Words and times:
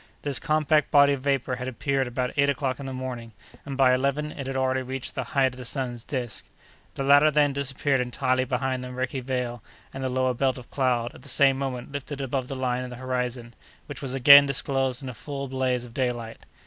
This 0.23 0.39
compact 0.39 0.89
body 0.89 1.13
of 1.13 1.21
vapor 1.21 1.57
had 1.57 1.67
appeared 1.67 2.07
about 2.07 2.33
eight 2.35 2.49
o'clock 2.49 2.79
in 2.79 2.87
the 2.87 2.91
morning, 2.91 3.33
and, 3.67 3.77
by 3.77 3.93
eleven, 3.93 4.31
it 4.31 4.47
had 4.47 4.57
already 4.57 4.81
reached 4.81 5.13
the 5.13 5.23
height 5.25 5.53
of 5.53 5.57
the 5.57 5.63
sun's 5.63 6.03
disk. 6.03 6.43
The 6.95 7.03
latter 7.03 7.29
then 7.29 7.53
disappeared 7.53 8.01
entirely 8.01 8.43
behind 8.45 8.83
the 8.83 8.89
murky 8.89 9.19
veil, 9.19 9.61
and 9.93 10.03
the 10.03 10.09
lower 10.09 10.33
belt 10.33 10.57
of 10.57 10.71
cloud, 10.71 11.13
at 11.13 11.21
the 11.21 11.29
same 11.29 11.55
moment, 11.55 11.91
lifted 11.91 12.19
above 12.19 12.47
the 12.47 12.55
line 12.55 12.83
of 12.83 12.89
the 12.89 12.95
horizon, 12.95 13.53
which 13.85 14.01
was 14.01 14.15
again 14.15 14.47
disclosed 14.47 15.03
in 15.03 15.09
a 15.09 15.13
full 15.13 15.47
blaze 15.47 15.85
of 15.85 15.93
daylight. 15.93 16.45